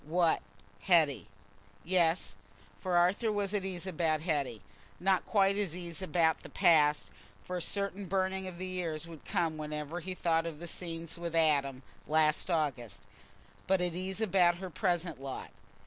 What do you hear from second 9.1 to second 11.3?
come whenever he thought of the scenes